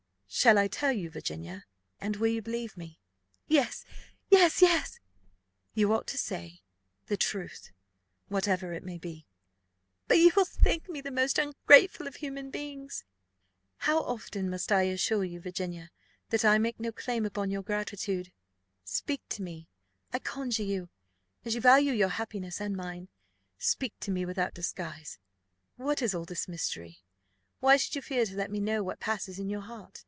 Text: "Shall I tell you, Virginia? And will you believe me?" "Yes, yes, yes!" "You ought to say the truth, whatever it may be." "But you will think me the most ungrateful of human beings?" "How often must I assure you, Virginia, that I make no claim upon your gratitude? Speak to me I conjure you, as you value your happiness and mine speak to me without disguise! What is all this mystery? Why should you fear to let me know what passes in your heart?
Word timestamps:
"Shall 0.33 0.57
I 0.57 0.69
tell 0.69 0.93
you, 0.93 1.09
Virginia? 1.09 1.65
And 1.99 2.15
will 2.15 2.29
you 2.29 2.41
believe 2.41 2.77
me?" 2.77 2.99
"Yes, 3.49 3.83
yes, 4.29 4.61
yes!" 4.61 4.97
"You 5.73 5.91
ought 5.91 6.07
to 6.07 6.17
say 6.17 6.61
the 7.07 7.17
truth, 7.17 7.73
whatever 8.29 8.71
it 8.71 8.85
may 8.85 8.97
be." 8.97 9.27
"But 10.07 10.19
you 10.19 10.31
will 10.33 10.45
think 10.45 10.87
me 10.87 11.01
the 11.01 11.11
most 11.11 11.37
ungrateful 11.37 12.07
of 12.07 12.15
human 12.15 12.49
beings?" 12.49 13.03
"How 13.79 13.99
often 13.99 14.49
must 14.49 14.71
I 14.71 14.83
assure 14.83 15.25
you, 15.25 15.41
Virginia, 15.41 15.89
that 16.29 16.45
I 16.45 16.57
make 16.57 16.79
no 16.79 16.93
claim 16.93 17.25
upon 17.25 17.51
your 17.51 17.61
gratitude? 17.61 18.31
Speak 18.85 19.21
to 19.31 19.41
me 19.43 19.67
I 20.13 20.19
conjure 20.19 20.63
you, 20.63 20.87
as 21.43 21.55
you 21.55 21.61
value 21.61 21.91
your 21.91 22.07
happiness 22.07 22.61
and 22.61 22.77
mine 22.77 23.09
speak 23.57 23.99
to 23.99 24.11
me 24.11 24.25
without 24.25 24.53
disguise! 24.53 25.19
What 25.75 26.01
is 26.01 26.15
all 26.15 26.23
this 26.25 26.47
mystery? 26.47 26.99
Why 27.59 27.75
should 27.75 27.95
you 27.97 28.01
fear 28.01 28.25
to 28.25 28.35
let 28.37 28.49
me 28.49 28.61
know 28.61 28.81
what 28.81 29.01
passes 29.01 29.37
in 29.37 29.49
your 29.49 29.59
heart? 29.63 29.99